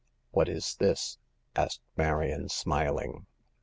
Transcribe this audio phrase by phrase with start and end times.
[0.31, 1.19] "What is this?"
[1.55, 3.27] asked Marion, smiling.